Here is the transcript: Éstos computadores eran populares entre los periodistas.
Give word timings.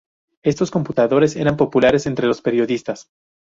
Éstos 0.41 0.71
computadores 0.71 1.35
eran 1.35 1.57
populares 1.57 2.07
entre 2.07 2.25
los 2.25 2.41
periodistas. 2.41 3.11